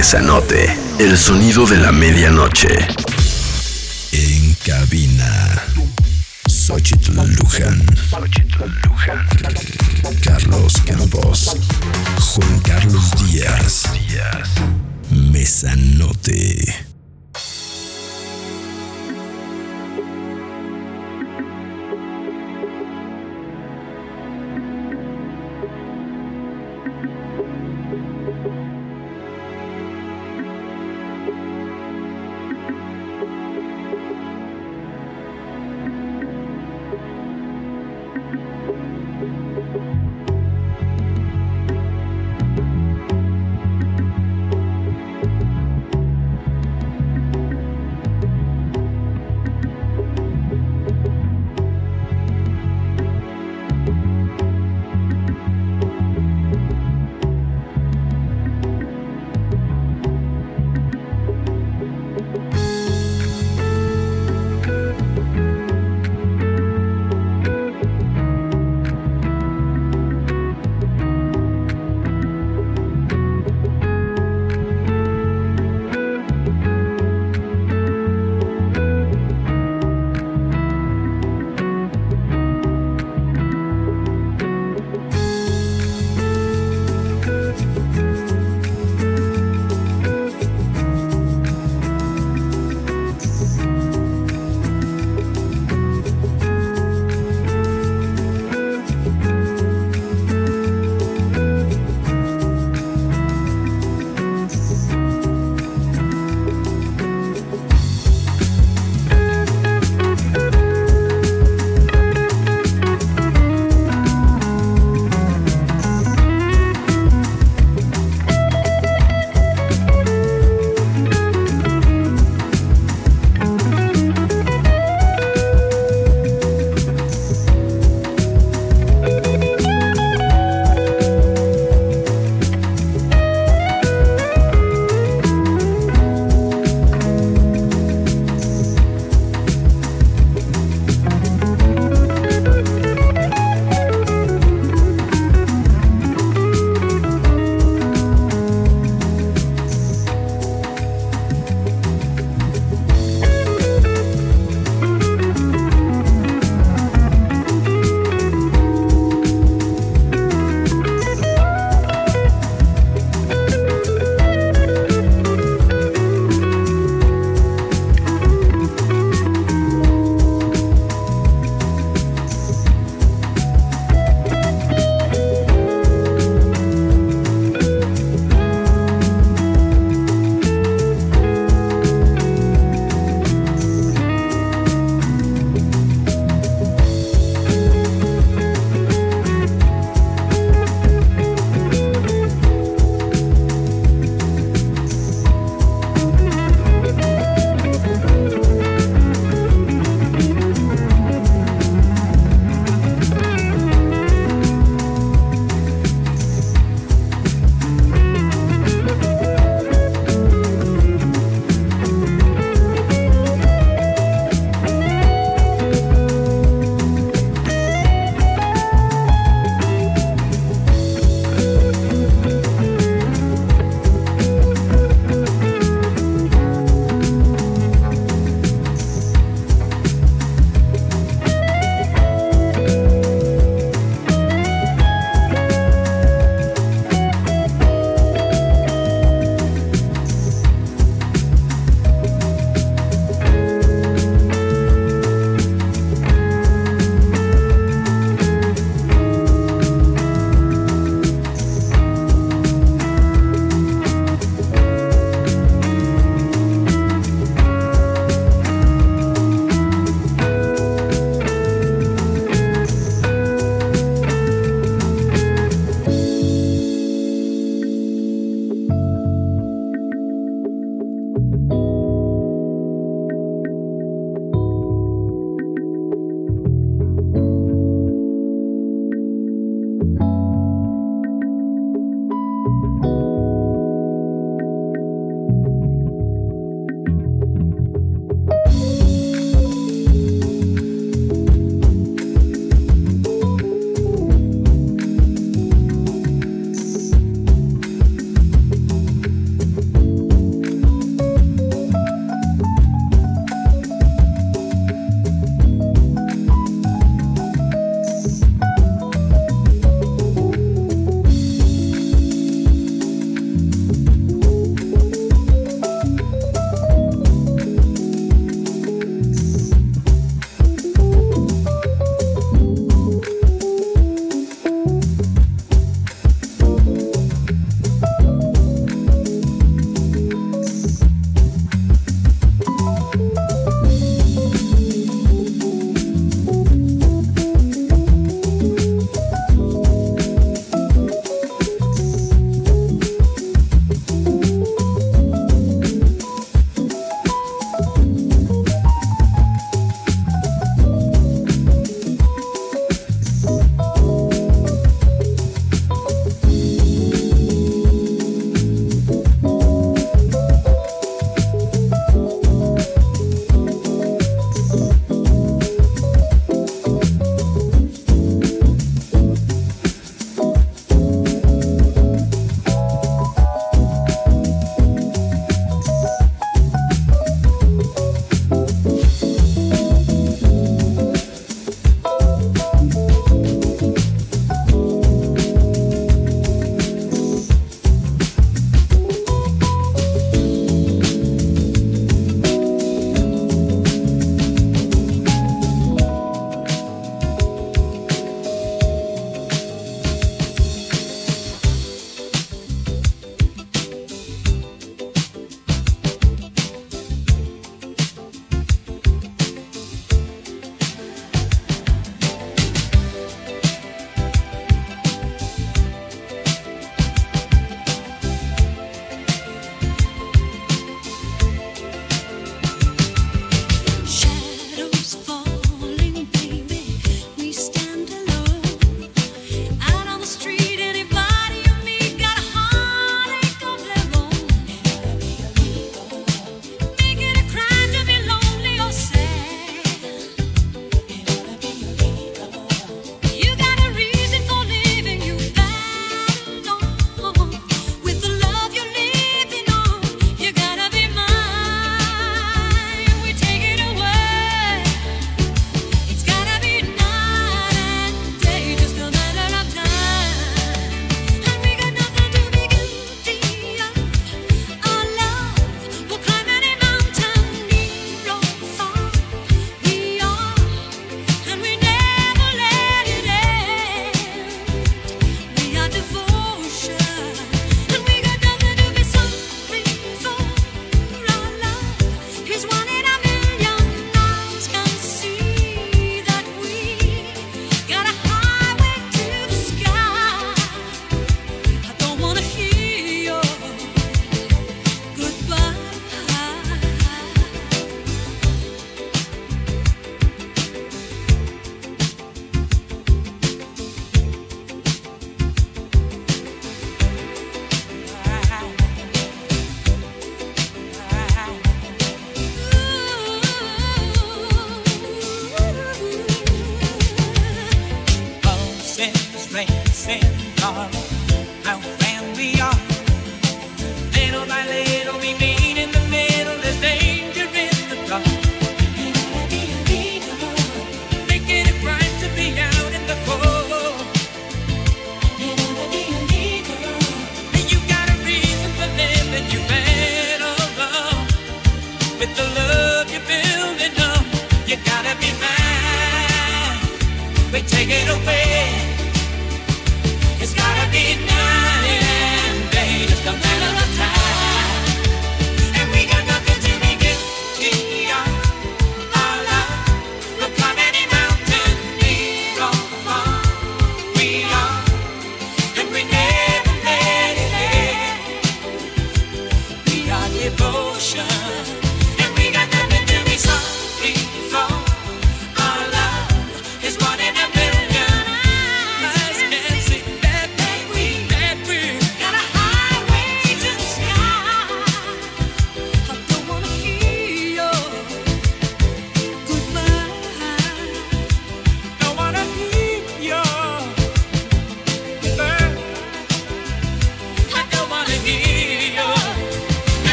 [0.00, 2.68] Mesanote, el sonido de la medianoche.
[4.12, 5.62] En cabina,
[6.48, 7.84] Xochitl Luján.
[8.86, 9.26] Luján.
[10.24, 11.54] Carlos Campos.
[12.18, 13.90] Juan Carlos Díaz.
[15.10, 16.89] Mesanote.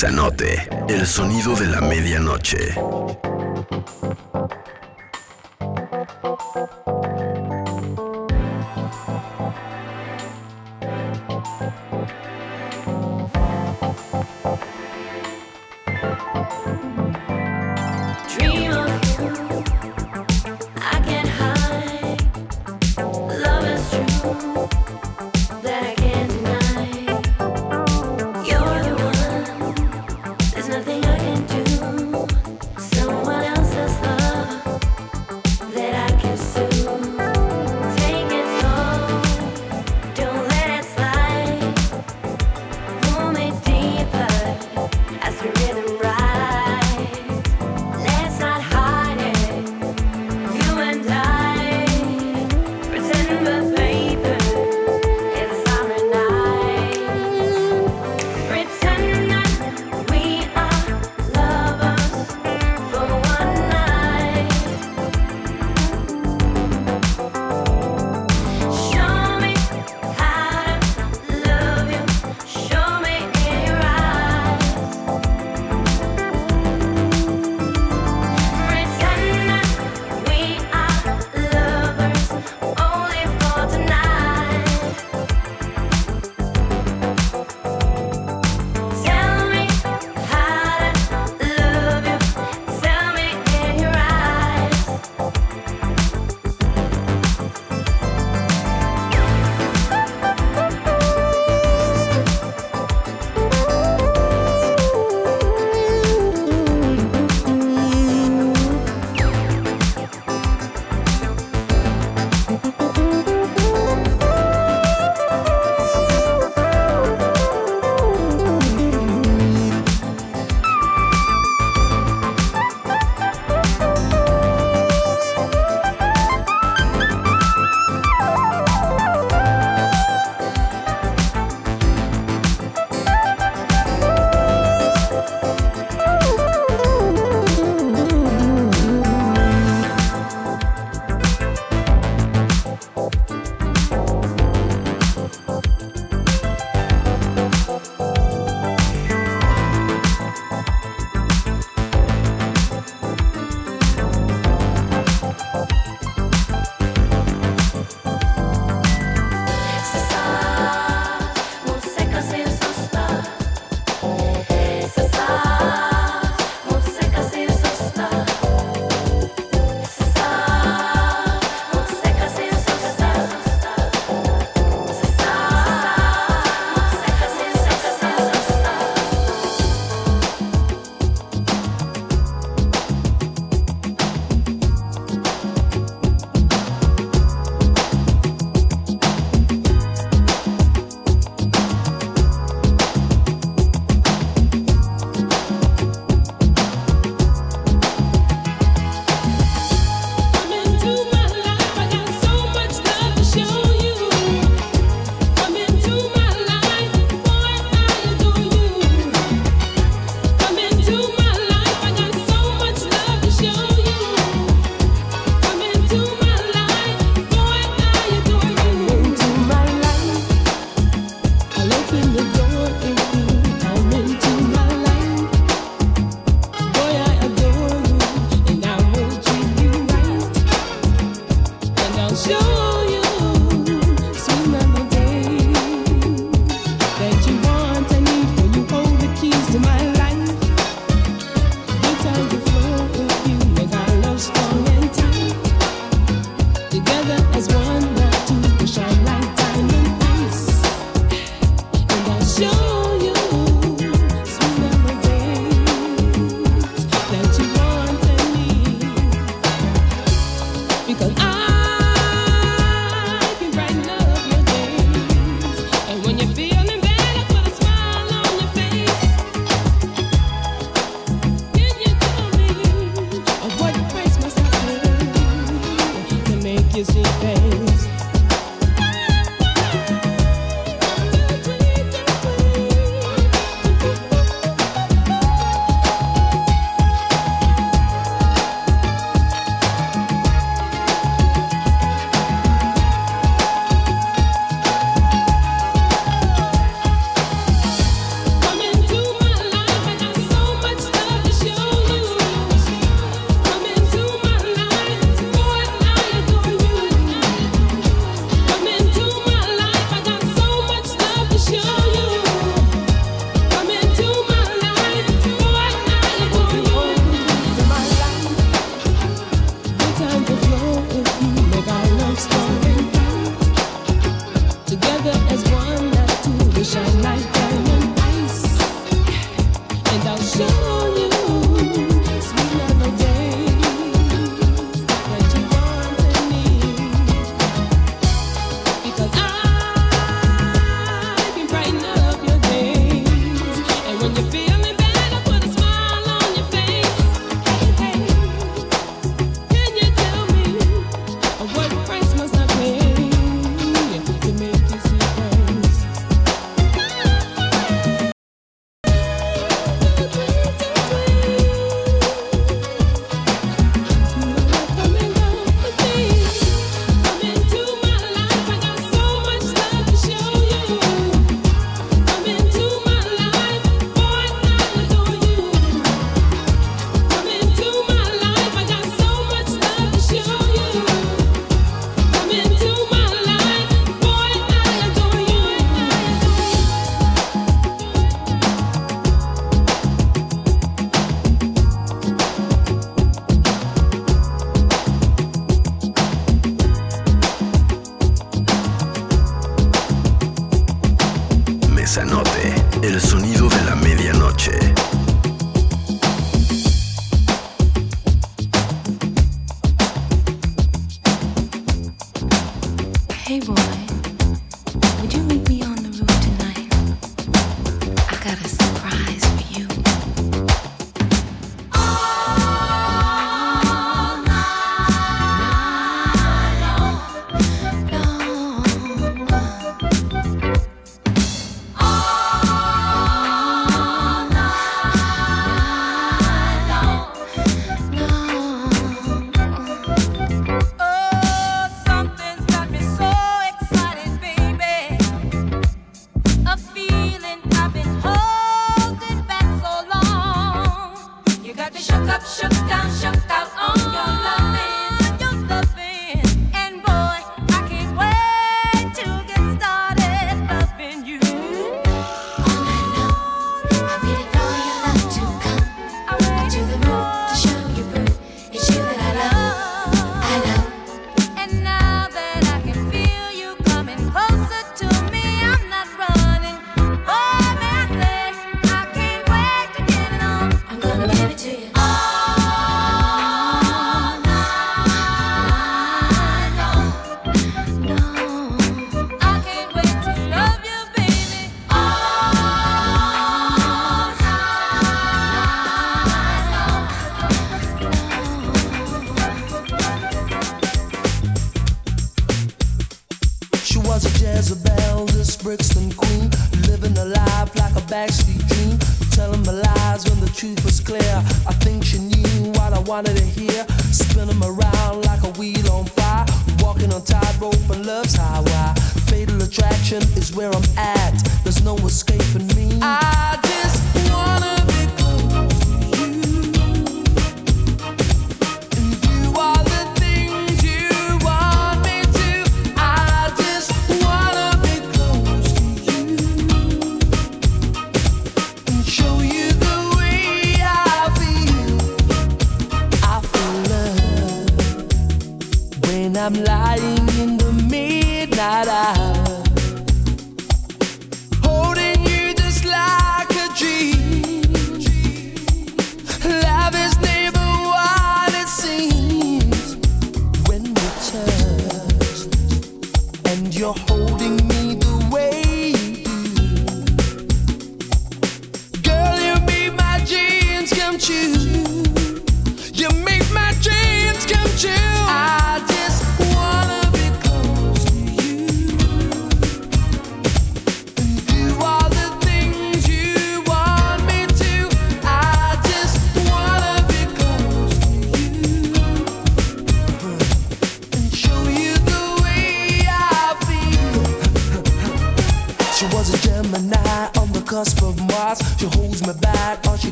[0.00, 2.72] Mesanote, el sonido de la medianoche.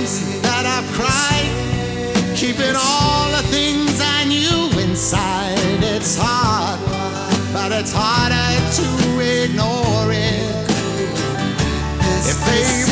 [0.00, 5.58] Times that I've cried, keeping all the things I knew inside.
[5.82, 6.80] It's hard,
[7.52, 8.36] but it's harder
[8.78, 8.86] to
[9.44, 10.40] ignore it.
[12.24, 12.89] If they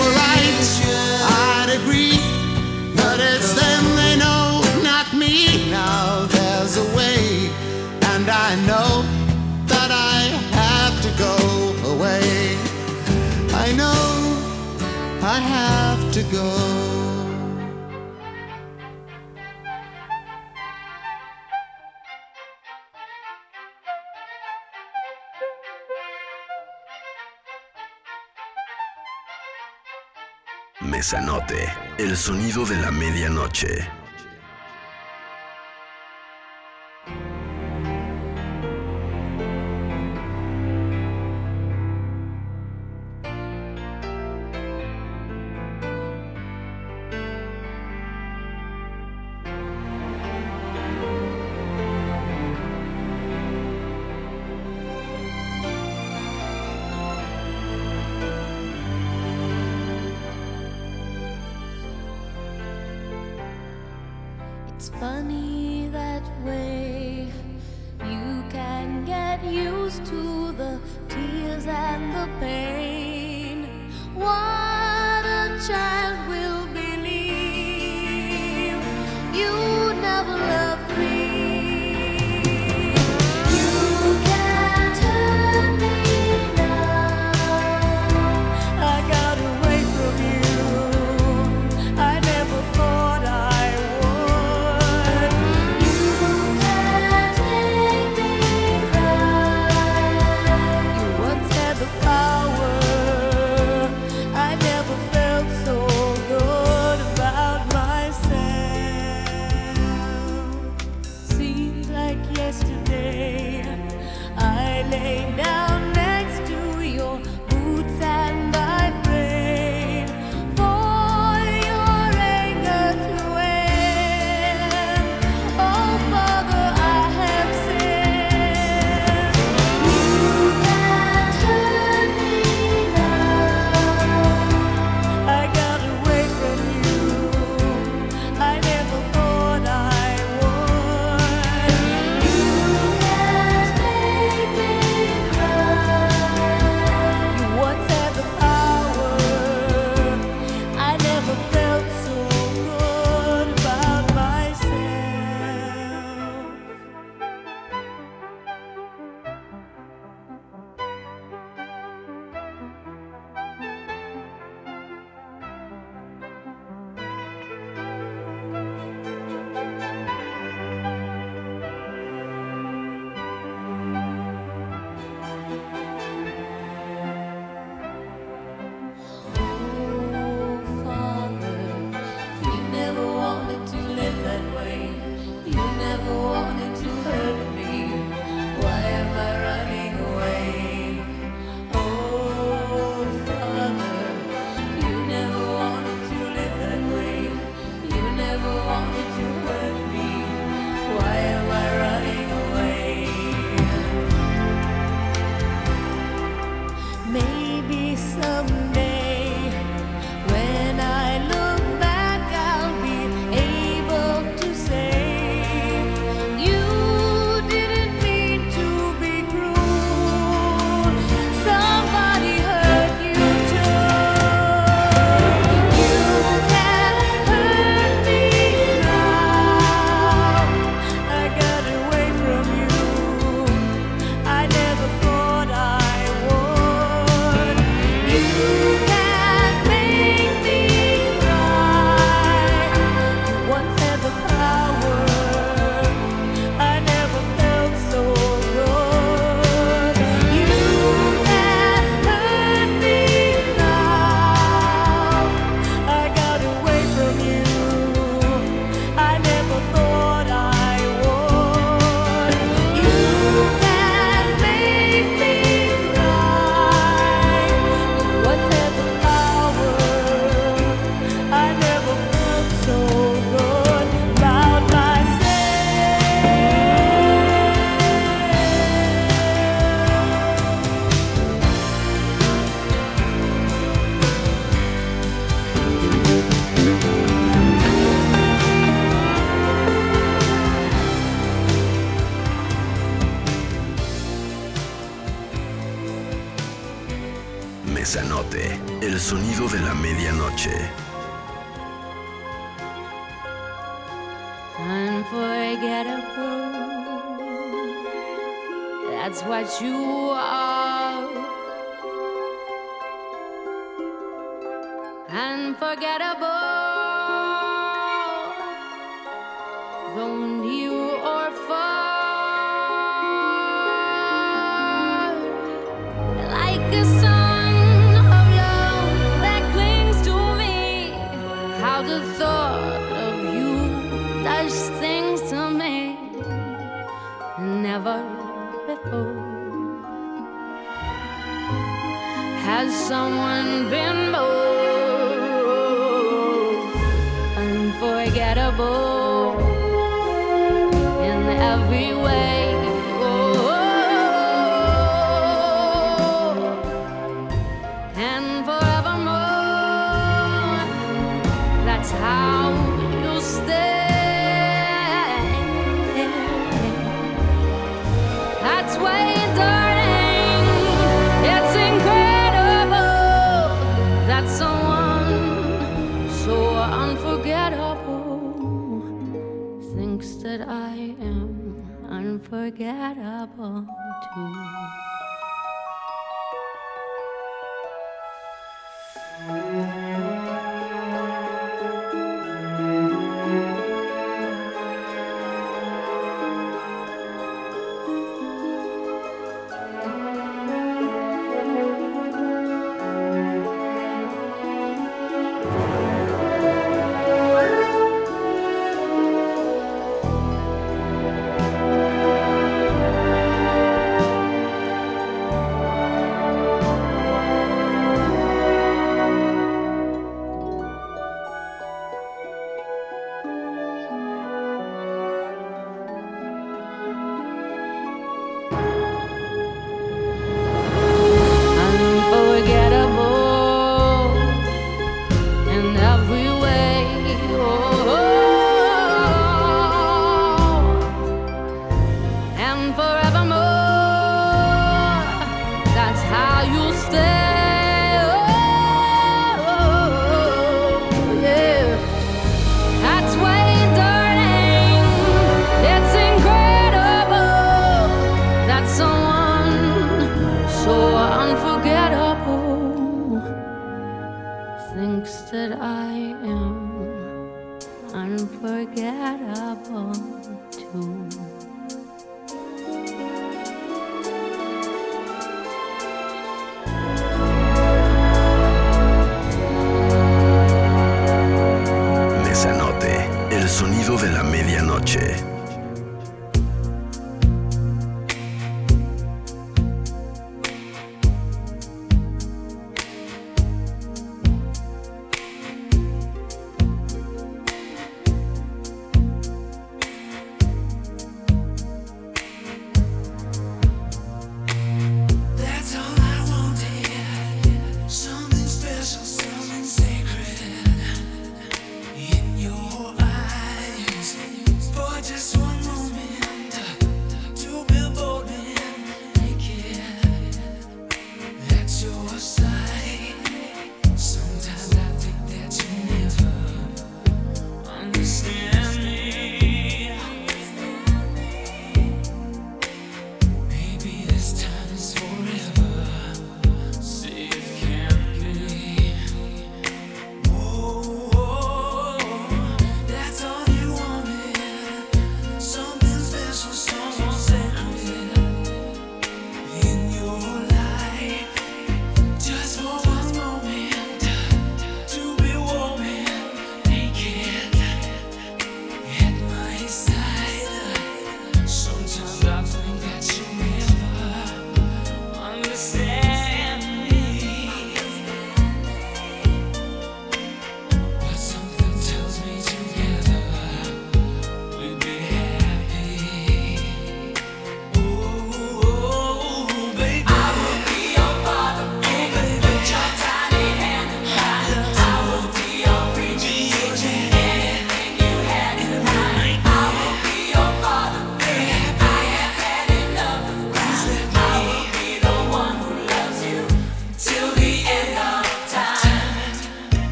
[30.98, 33.97] Mesanote, el sonido de la medianoche.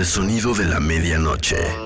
[0.00, 1.79] El sonido de la medianoche.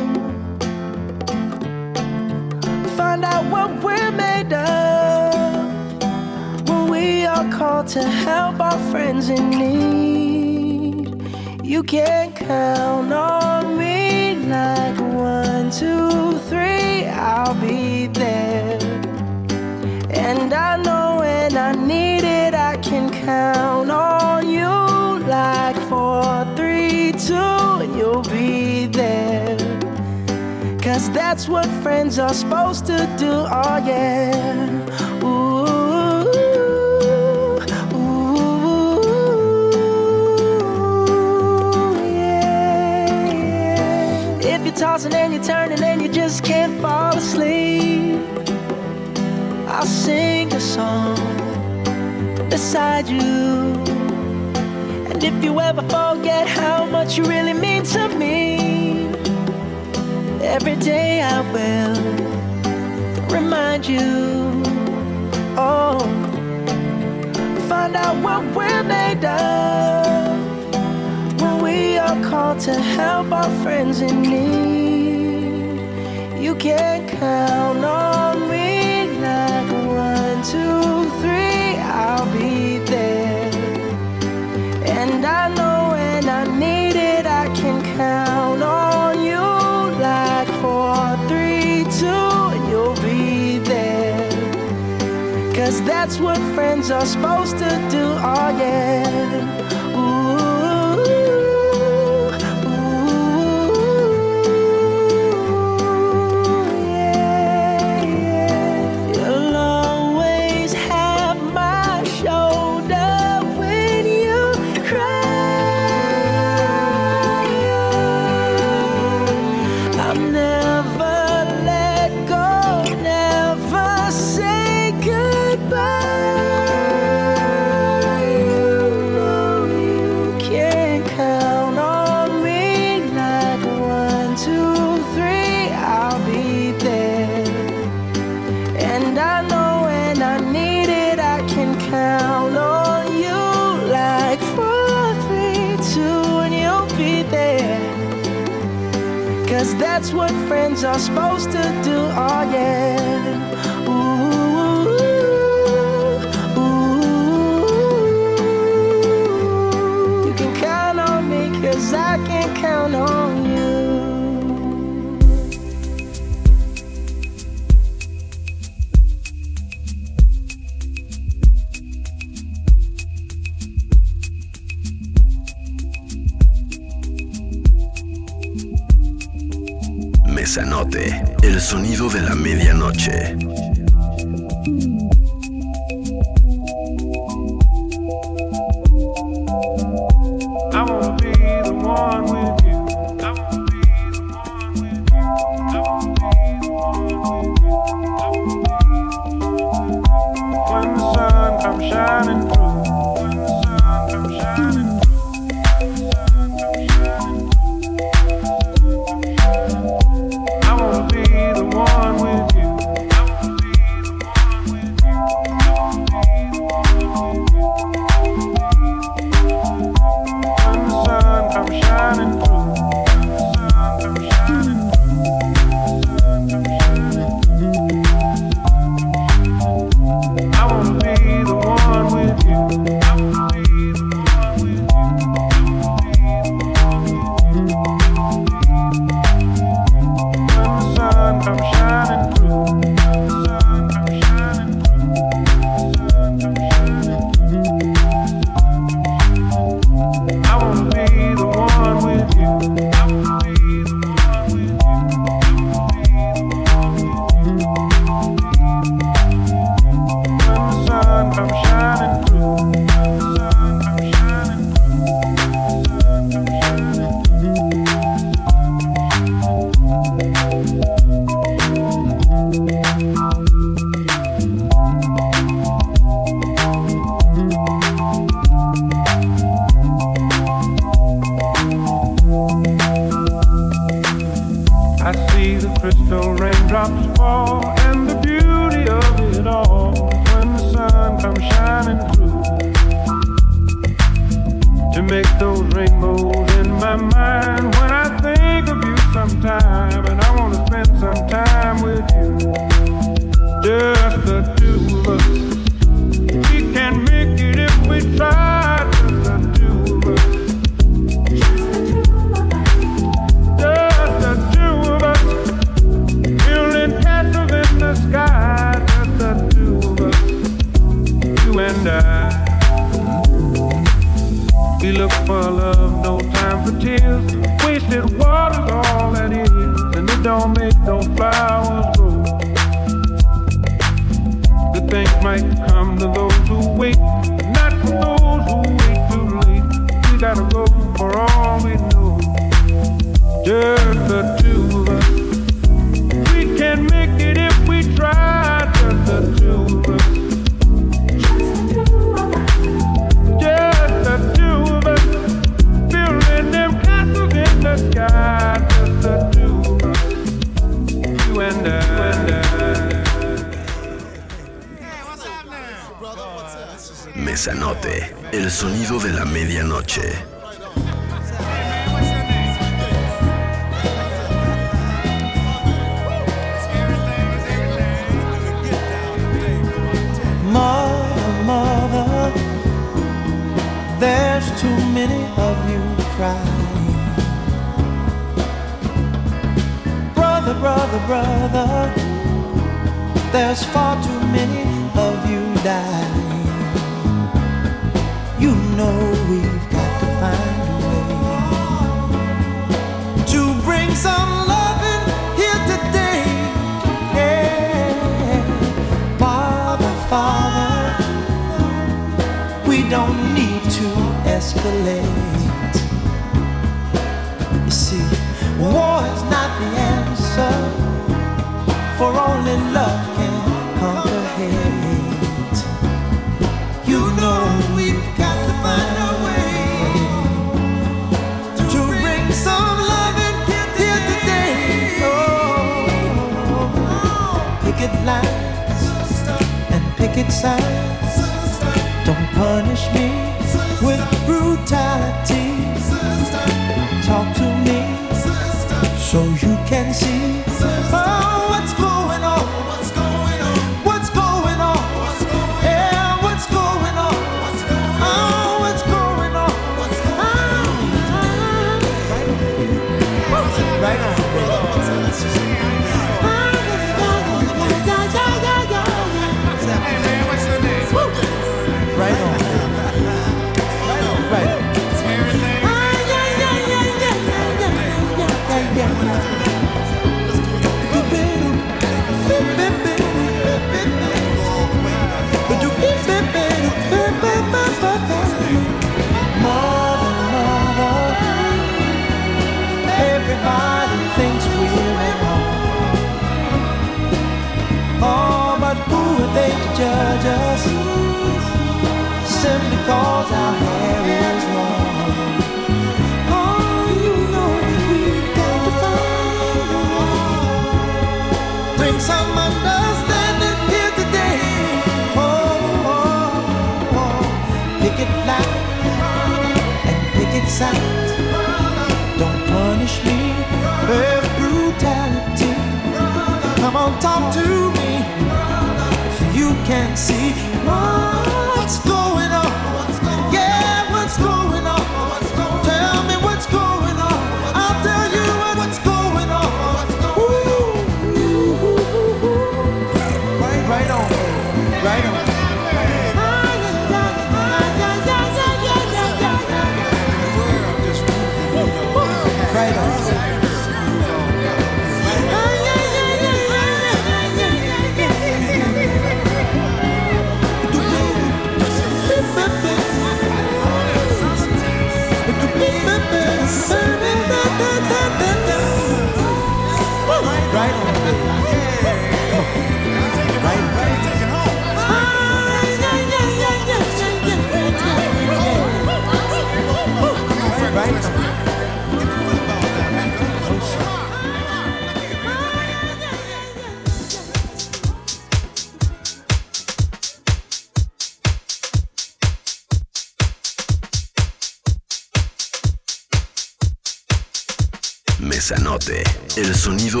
[599.74, 600.00] niveau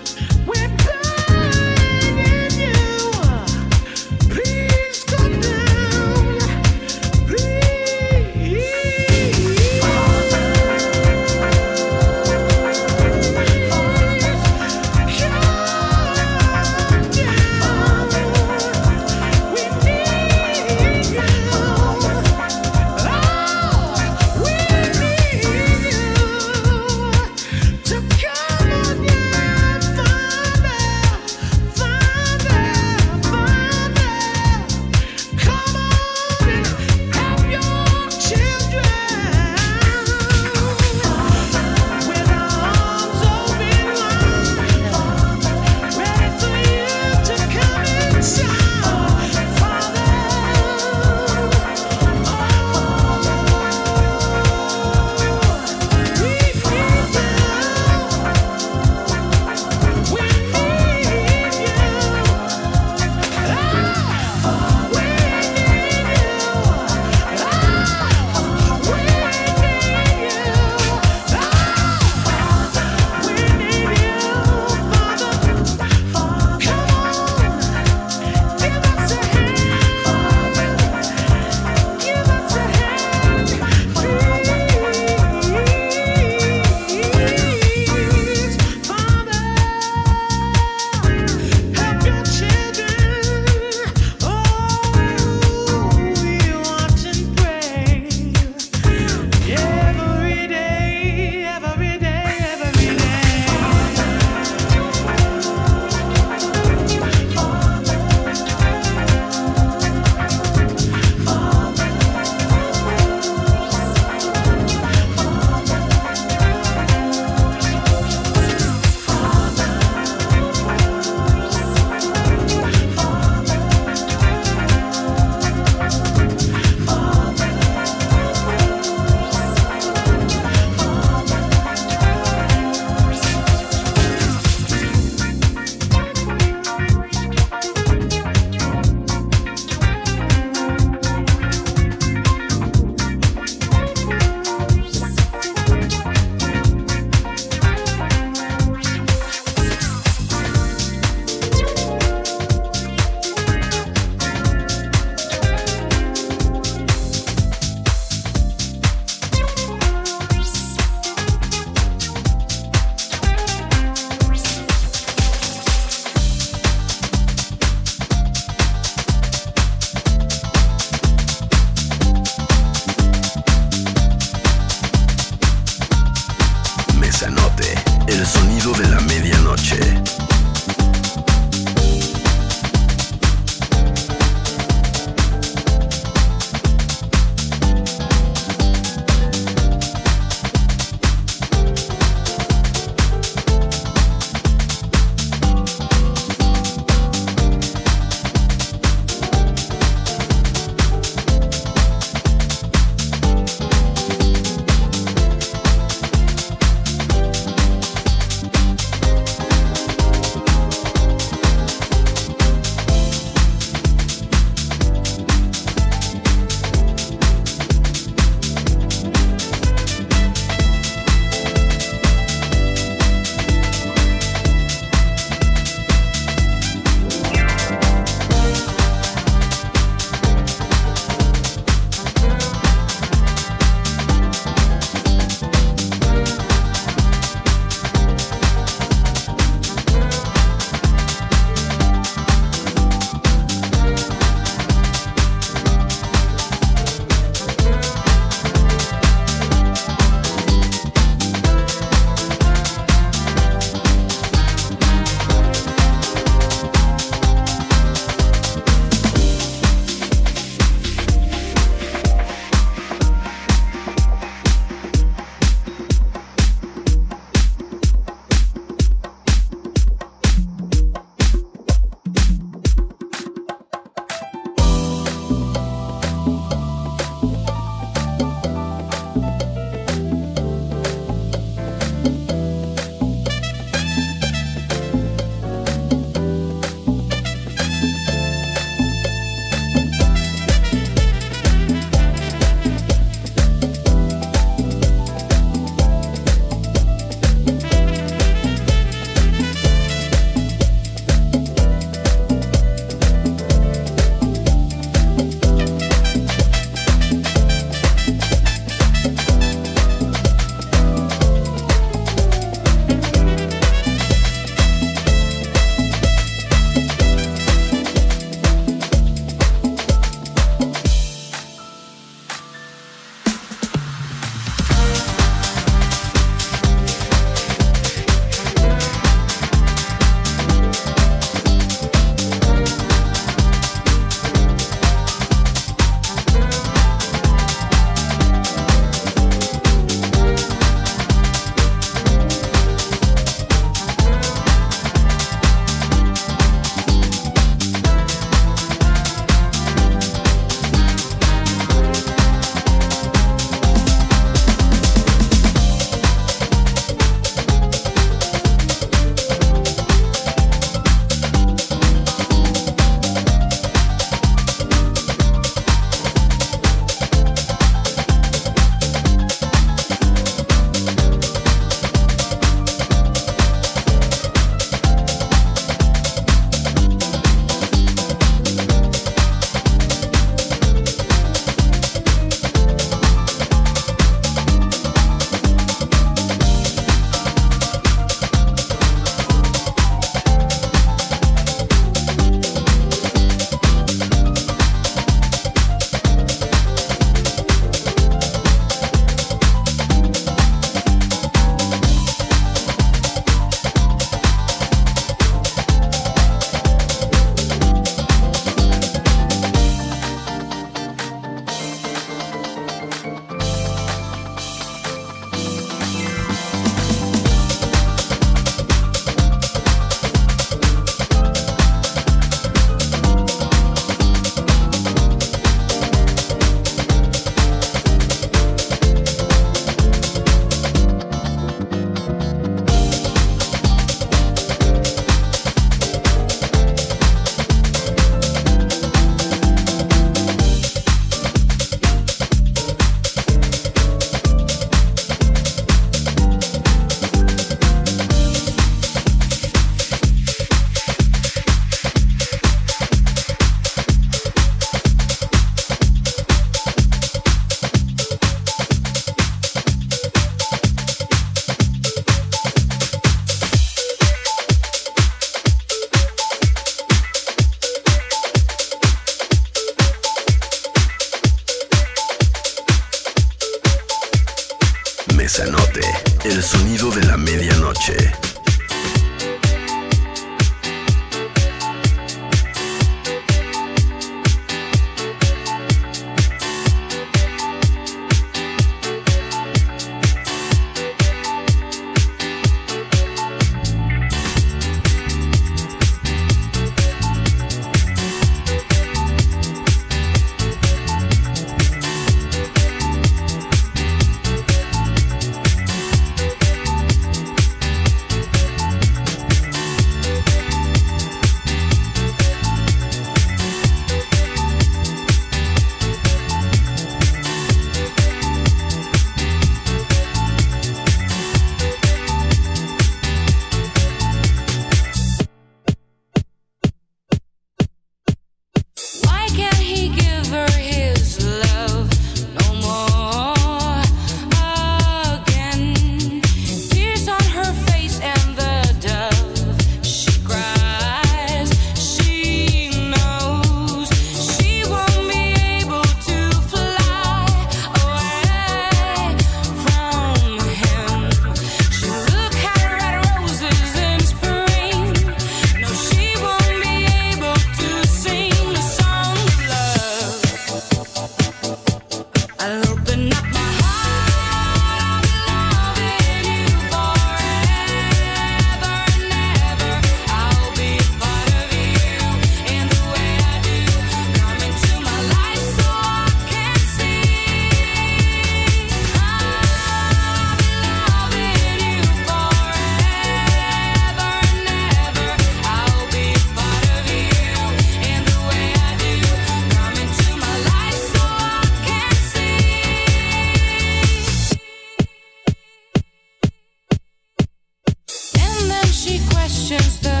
[599.31, 600.00] questions the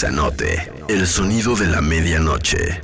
[0.00, 2.80] Mesanote, el sonido de la medianoche.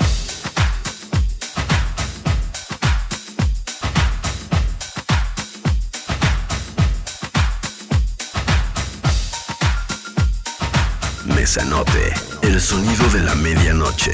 [11.24, 14.10] Mesanote, el sonido de la medianoche.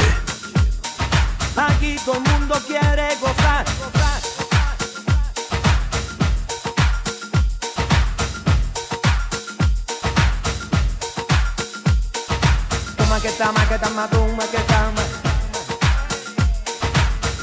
[1.57, 3.65] Aquí todo mundo quiere gozar.
[13.81, 15.03] tama tumba que cama.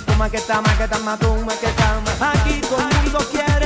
[0.05, 2.11] Tuma que tama que tama tumba que cama.
[2.31, 3.56] Aquí todo el quiere.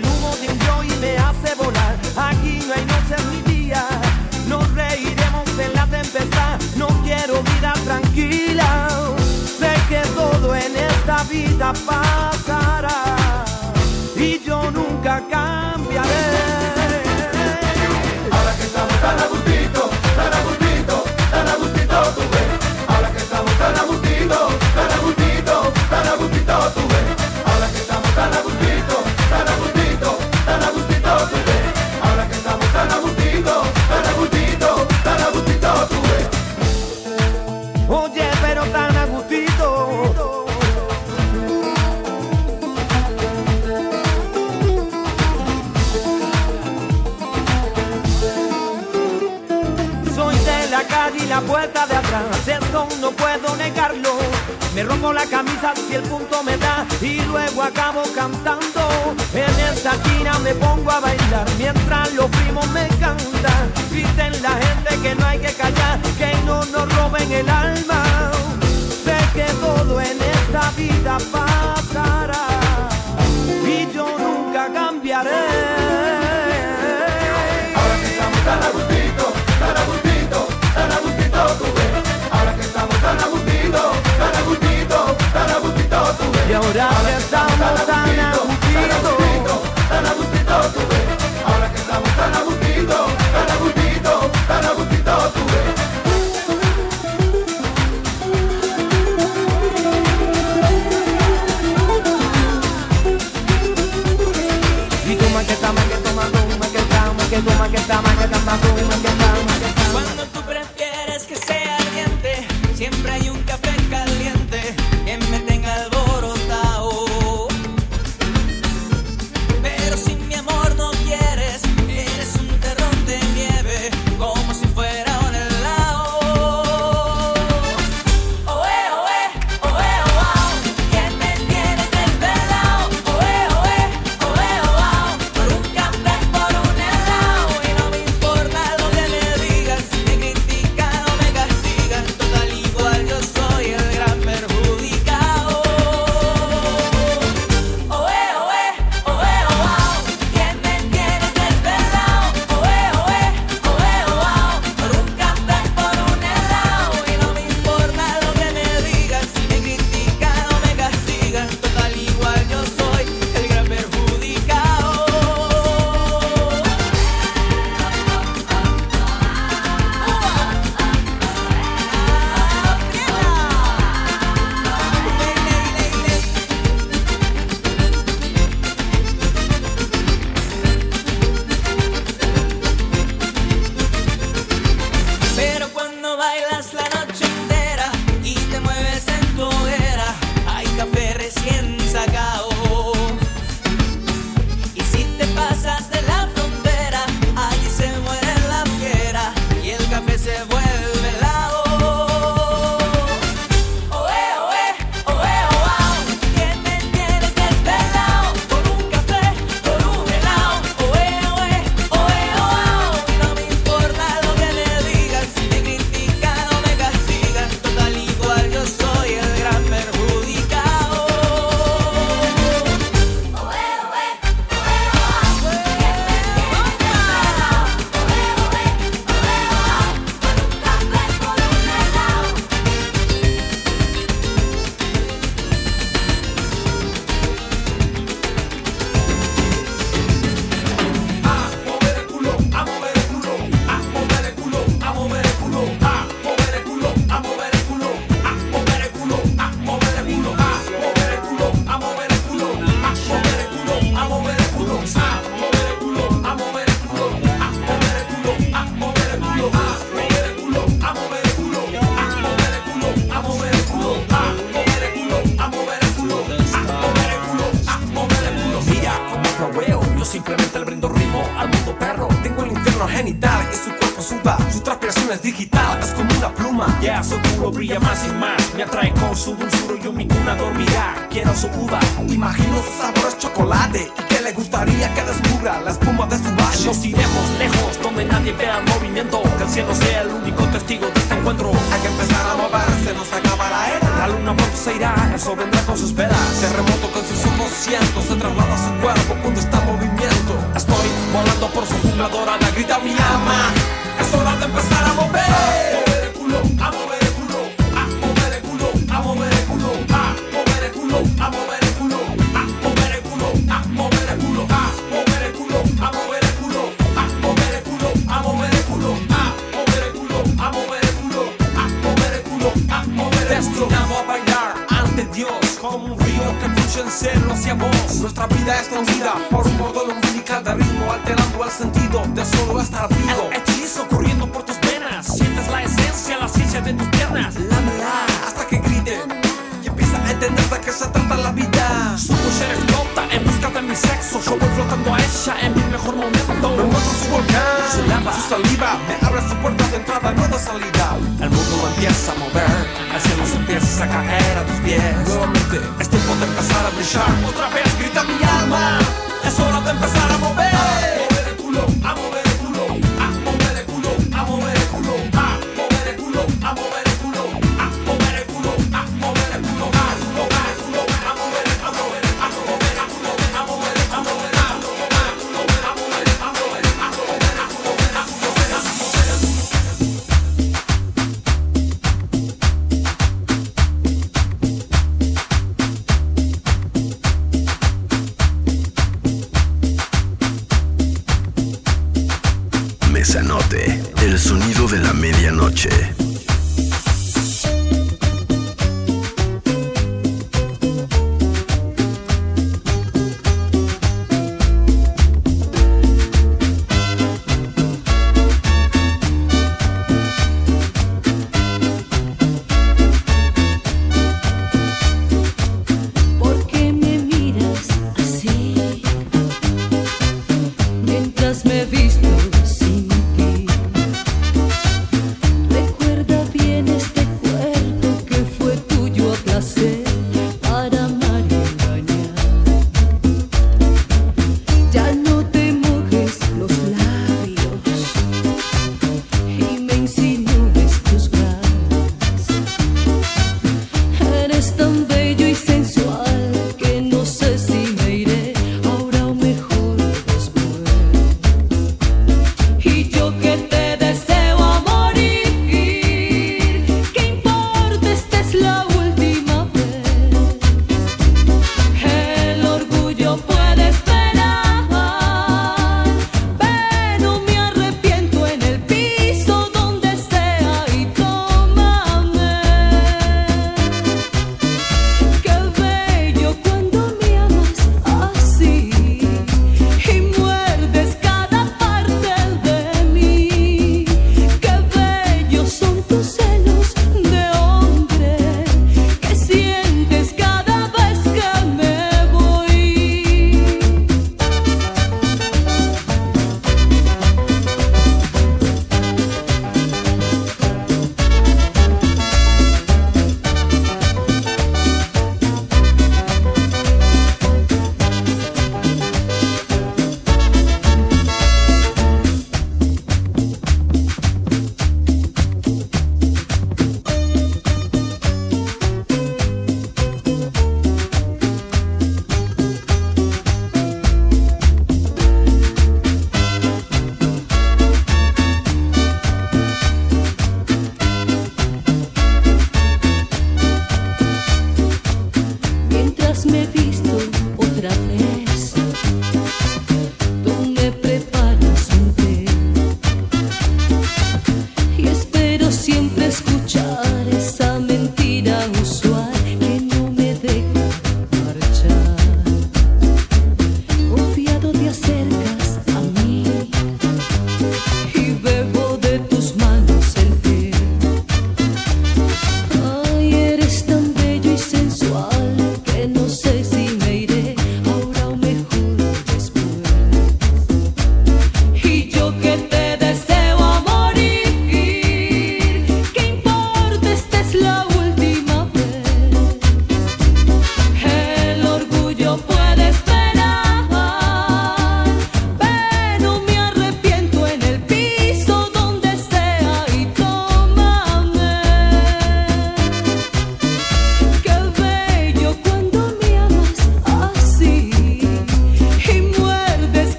[0.00, 0.29] el humo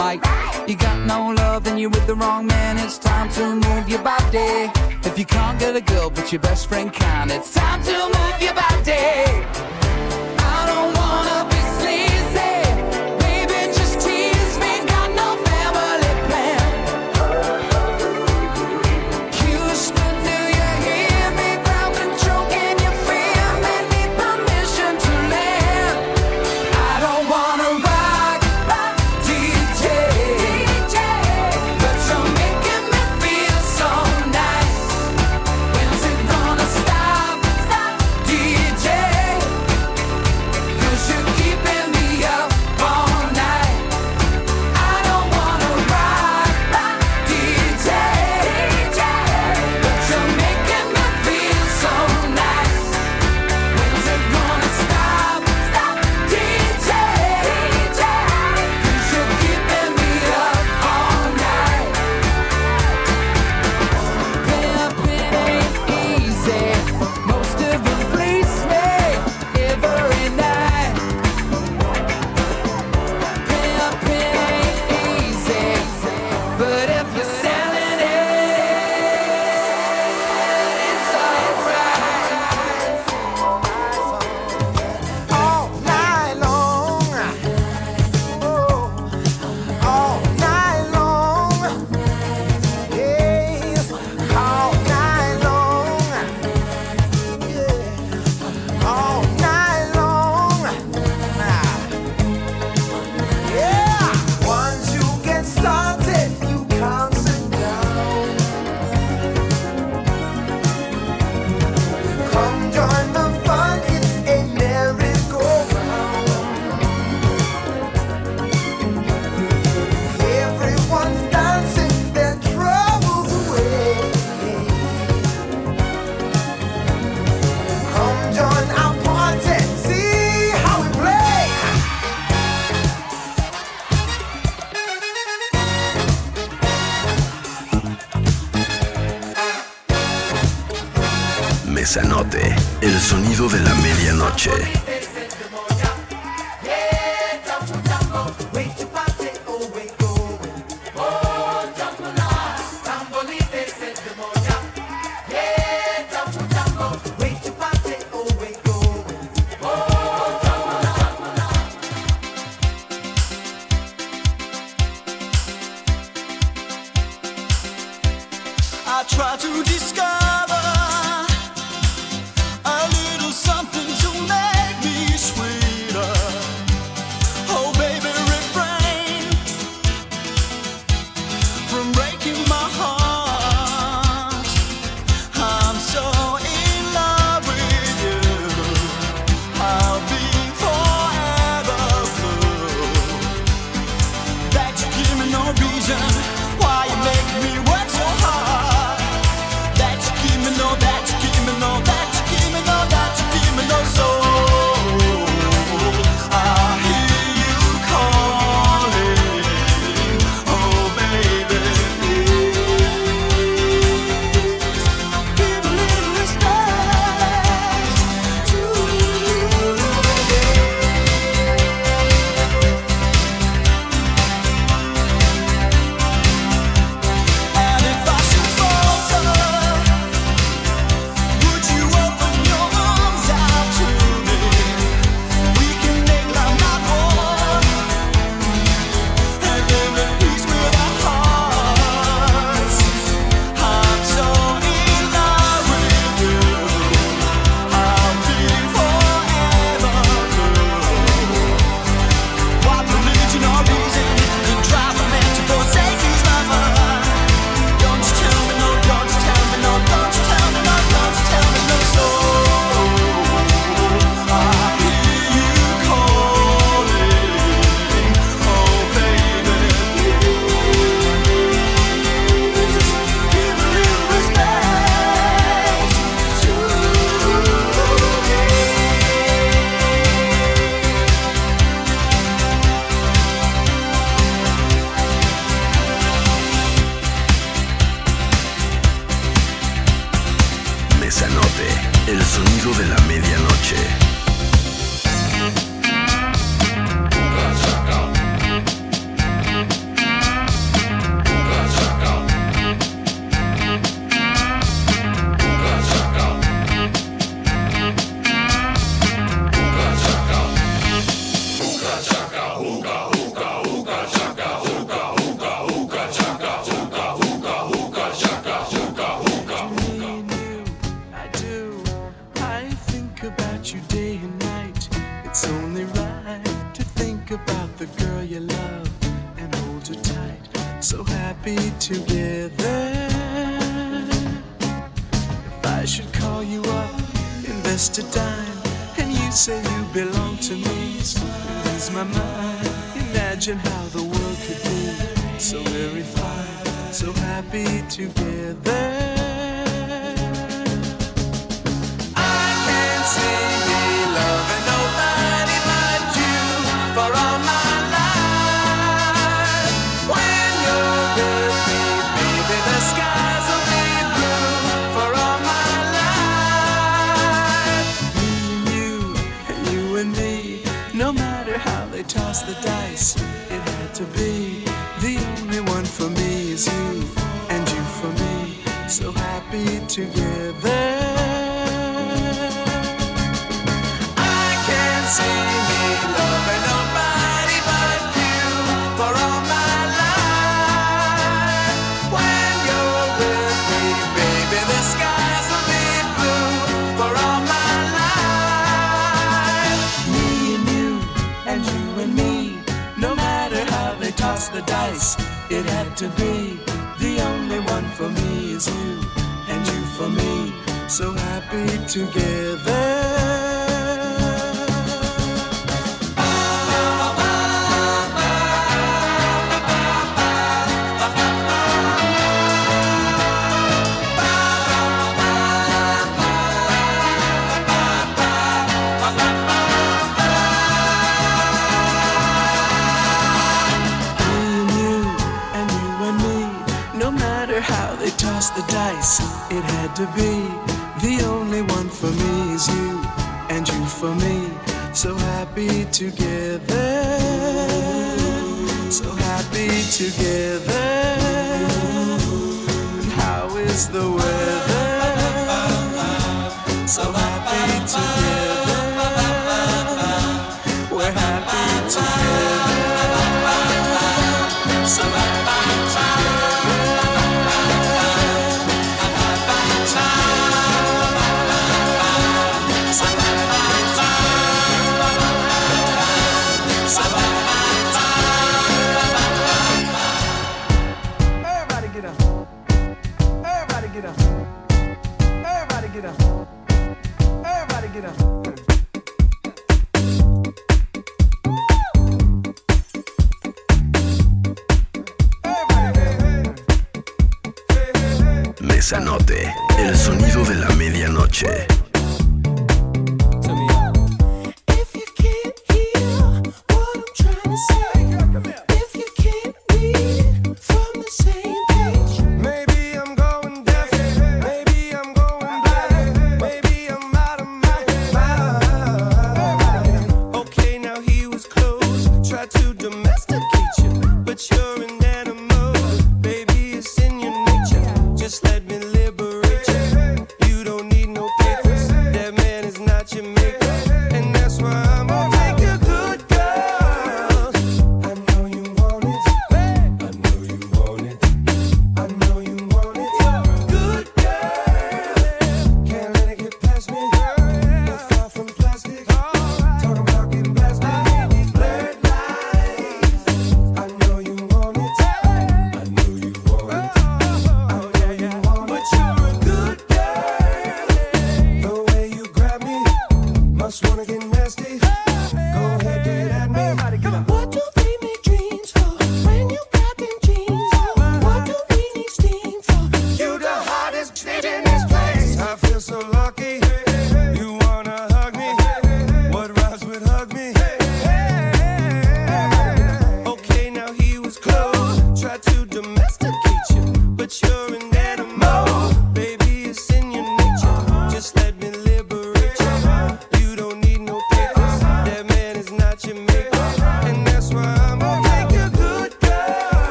[0.00, 0.27] I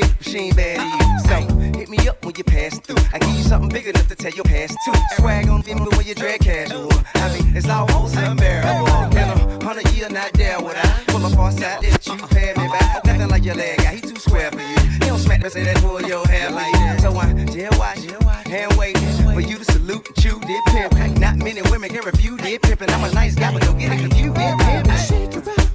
[0.00, 1.18] baby, she ain't bad you.
[1.28, 2.96] So hit me up when you pass through.
[3.12, 4.92] I give you something big enough to tell your past too.
[5.16, 6.90] Swag on even when you drag casual.
[7.14, 8.86] I mean, it's almost unbearable.
[9.16, 12.54] In a hundred year, not there would I pull a far side that you pay
[12.56, 13.04] me back.
[13.04, 14.78] Nothing like your leg guy, he too square for you.
[14.92, 17.00] He don't smack me, say that pull your hair like that.
[17.00, 18.04] So I jail watch,
[18.46, 18.98] hand wait
[19.34, 21.18] for you to salute and chew dip pimp.
[21.18, 22.90] Not many women can refute it pimpin'.
[22.90, 24.36] I'm a nice guy, but don't get it confused.
[24.36, 25.67] dip around.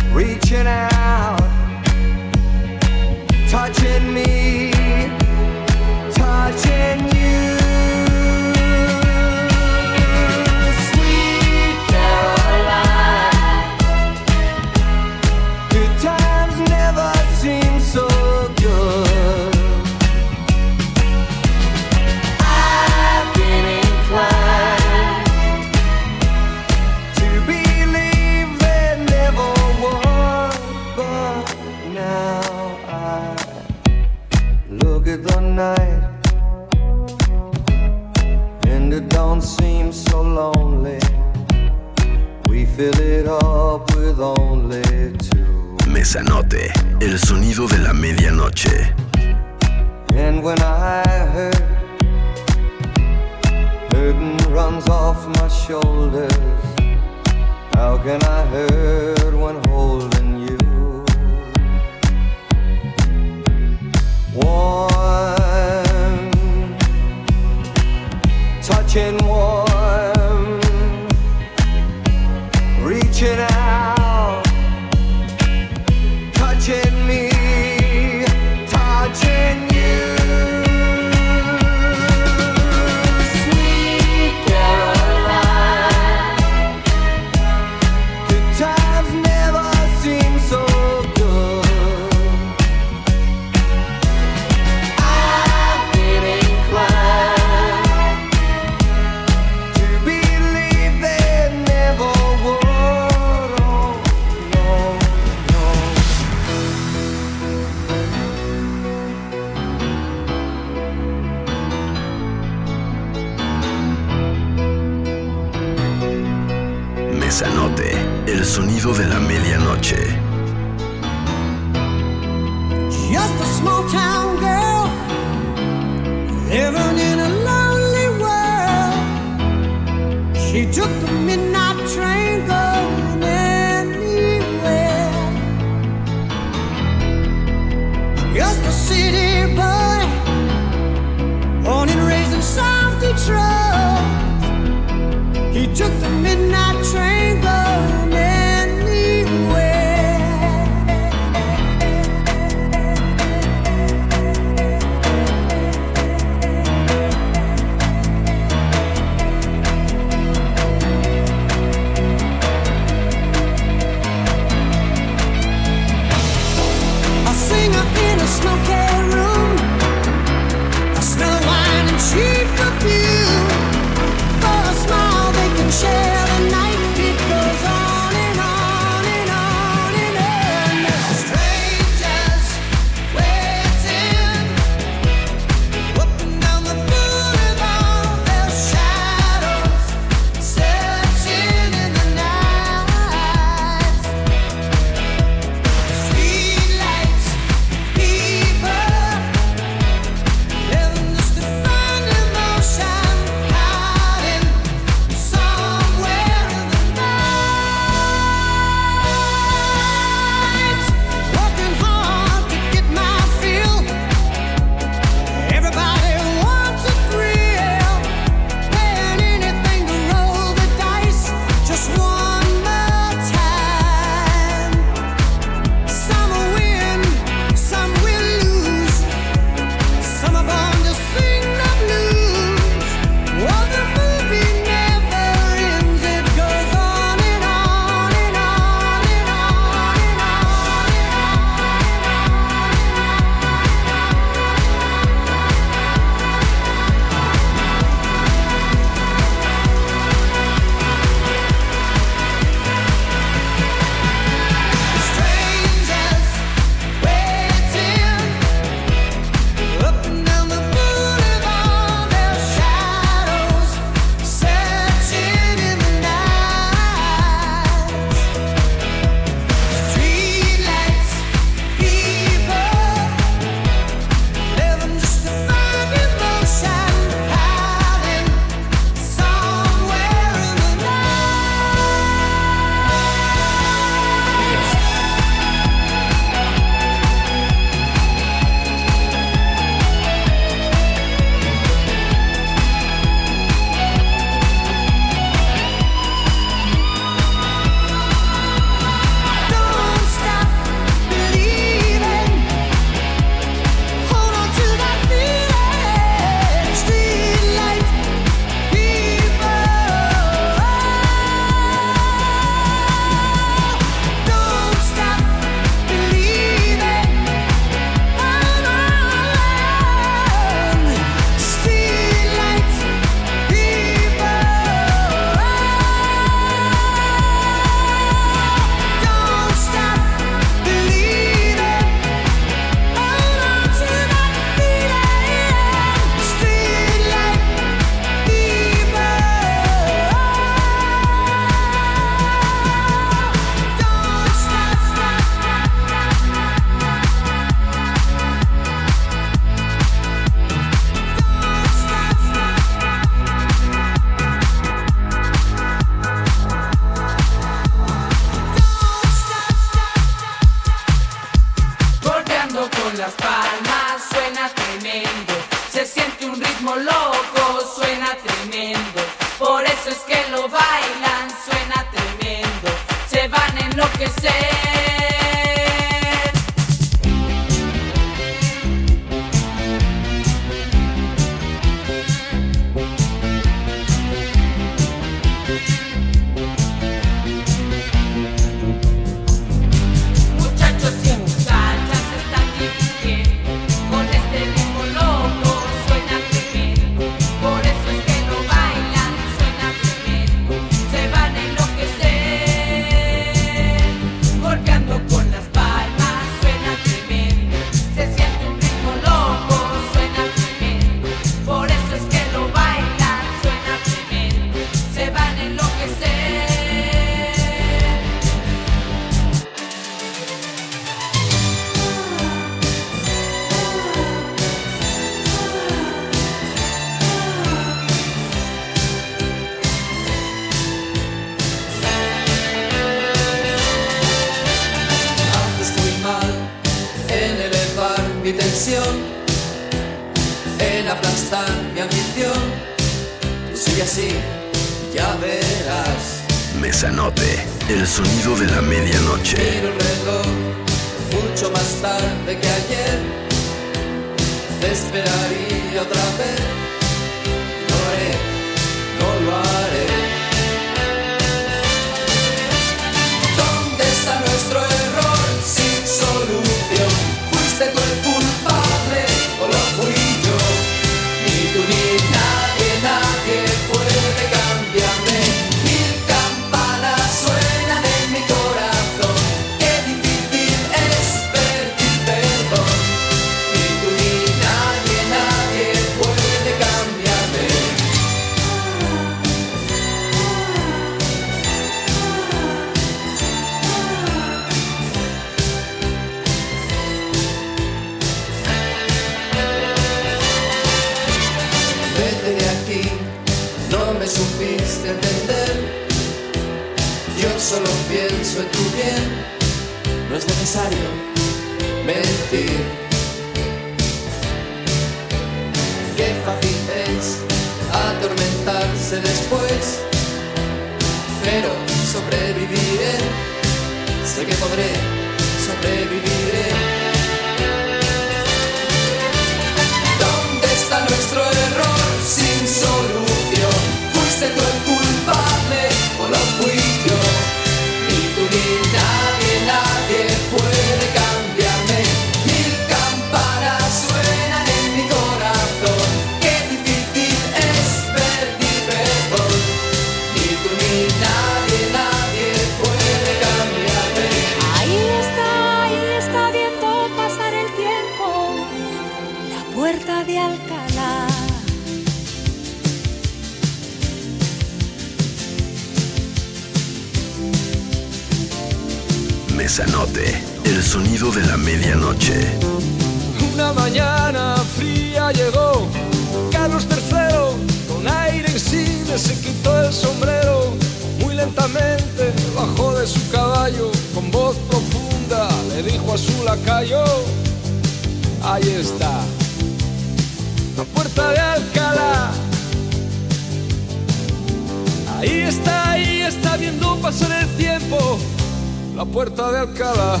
[598.82, 600.00] a puerta de Alcalá.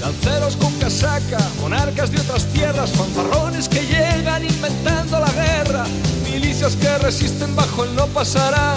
[0.00, 5.84] Lanceros con casaca, monarcas de otras tierras, fanfarrones que llegan inventando la guerra,
[6.24, 8.74] milicias que resisten bajo el no pasará,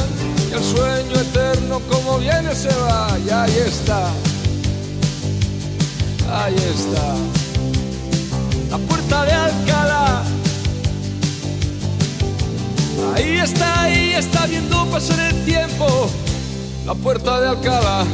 [0.50, 4.10] y el sueño eterno como viene se va, y ahí está,
[6.30, 7.41] ahí está.
[9.12, 10.24] De Alcalá.
[13.14, 16.10] Ahí está, ahí está viendo pasar el tiempo,
[16.86, 18.06] la puerta de Alcalá.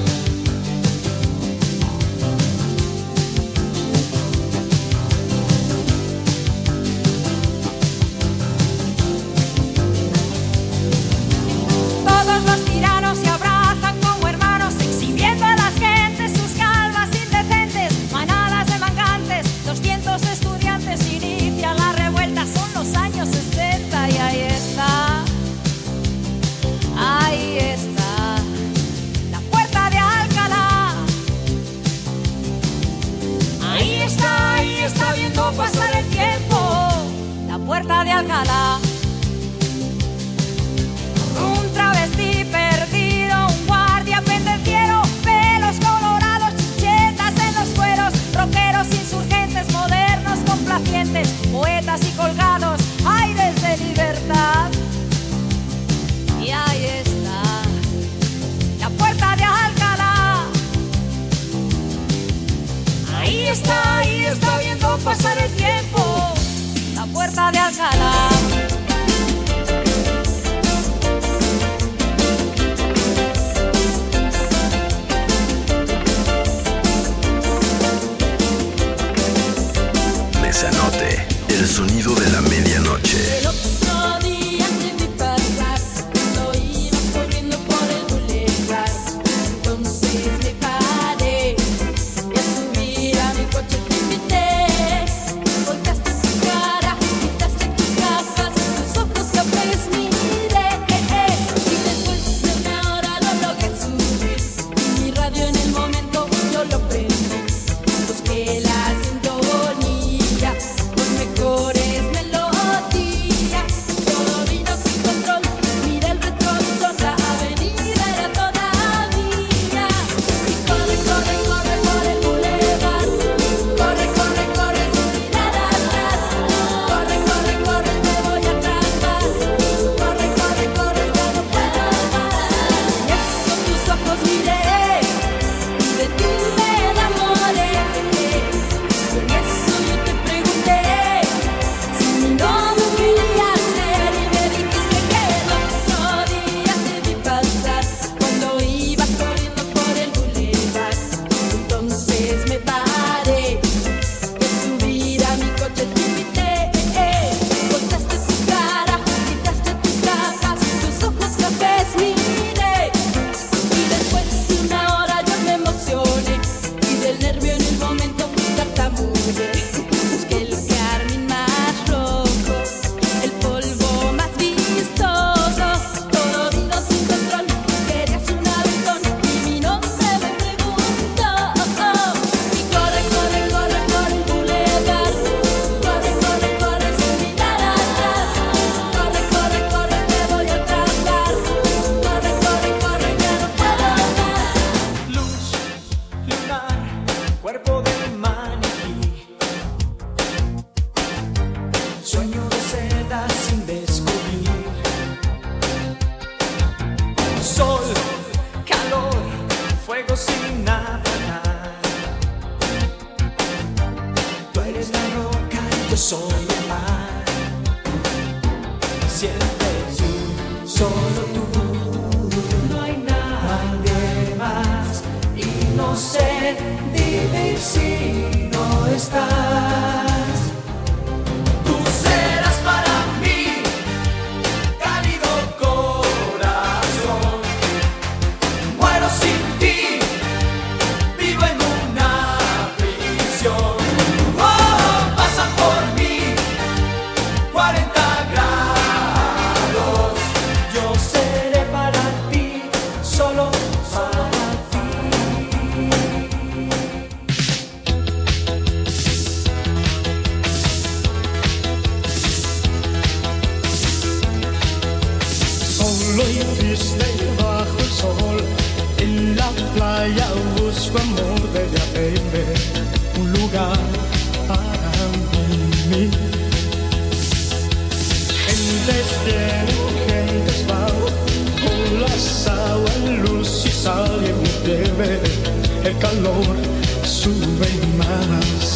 [286.00, 286.56] Calor
[287.04, 288.67] sube más.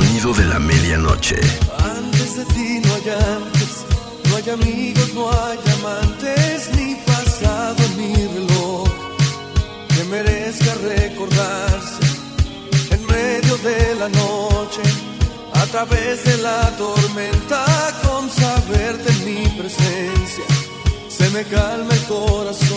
[0.00, 1.36] sonido de la medianoche.
[1.78, 3.72] Antes de ti no hay antes,
[4.28, 8.88] no hay amigos, no hay amantes, ni pasado ni reloj
[9.88, 12.02] que merezca recordarse
[12.94, 14.82] en medio de la noche,
[15.54, 17.64] a través de la tormenta,
[18.02, 20.44] con saberte en mi presencia,
[21.08, 22.69] se me calma el corazón.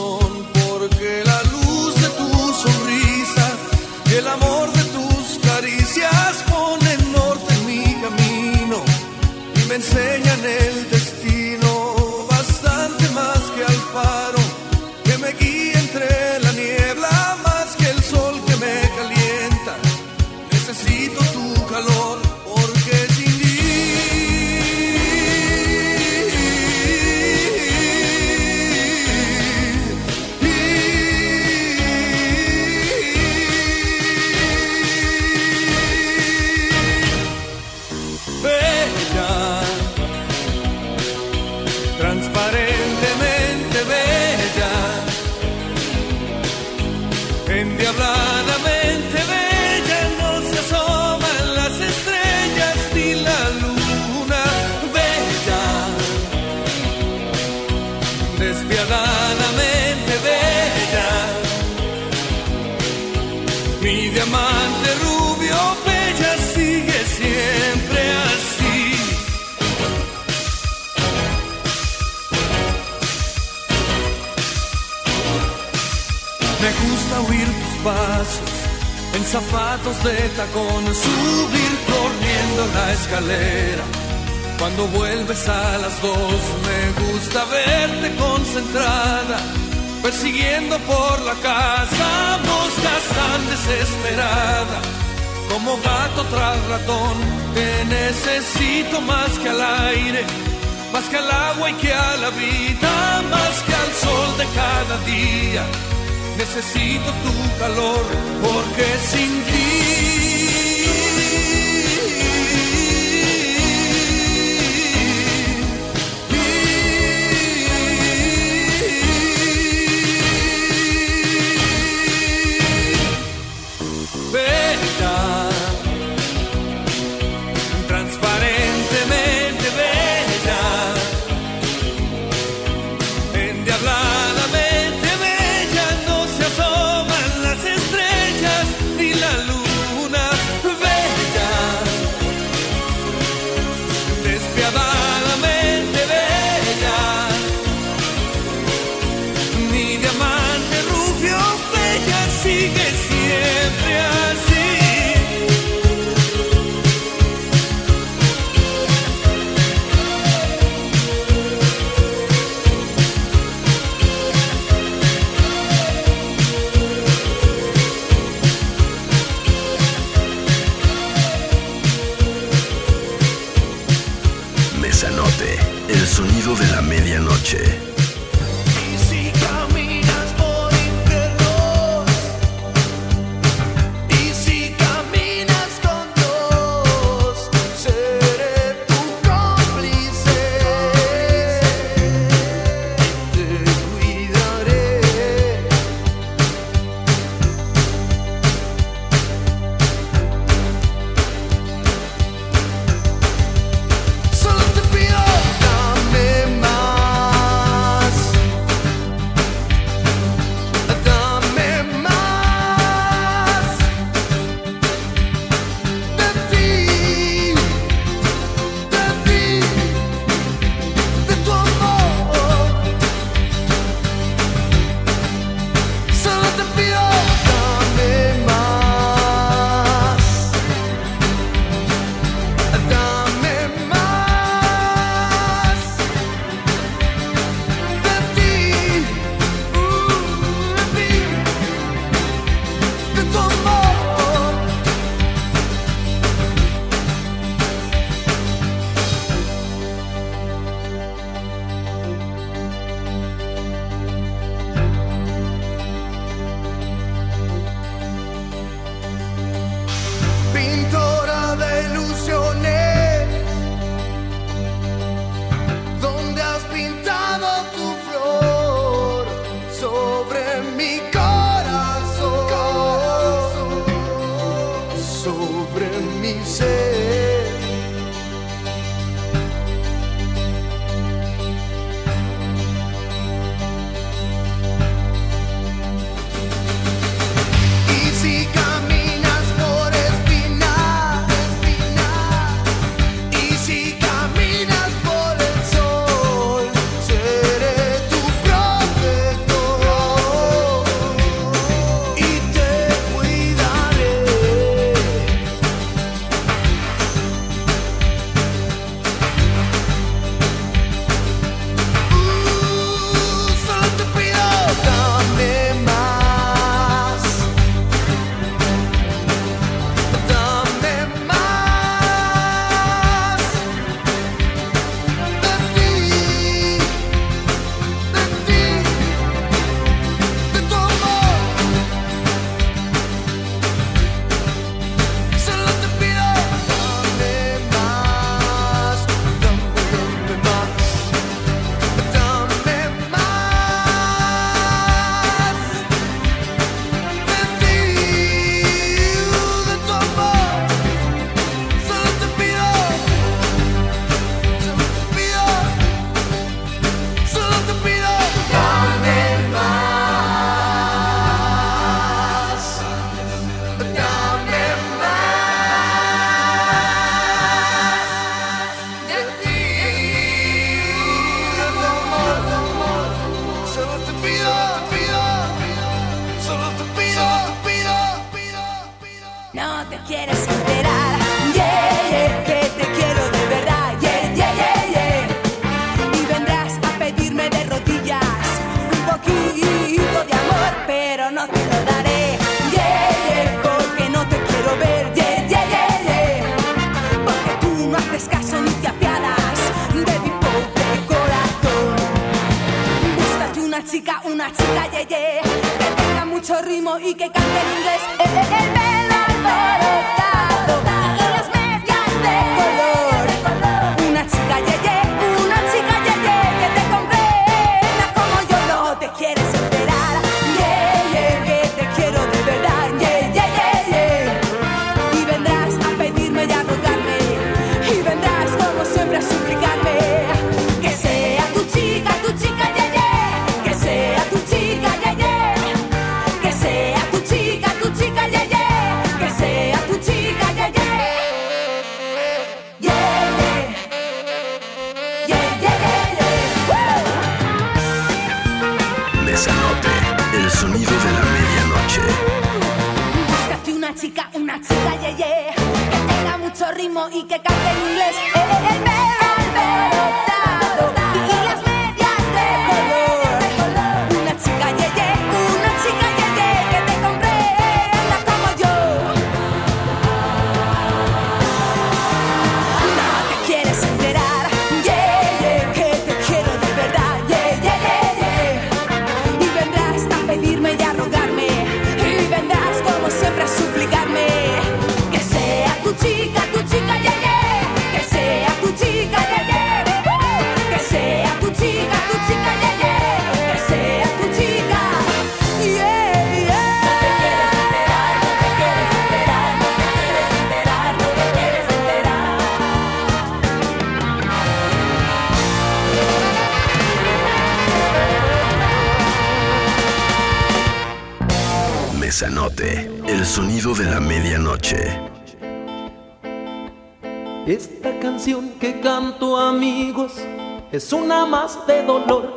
[520.73, 522.32] Es una más de dolor.